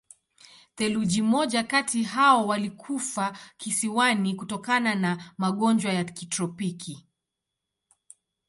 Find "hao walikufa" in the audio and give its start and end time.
2.03-3.37